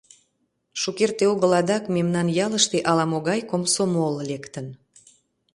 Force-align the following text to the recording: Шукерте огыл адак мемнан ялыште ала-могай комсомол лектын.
Шукерте 0.81 1.23
огыл 1.33 1.51
адак 1.59 1.83
мемнан 1.95 2.27
ялыште 2.45 2.77
ала-могай 2.91 3.39
комсомол 3.49 4.13
лектын. 4.29 4.67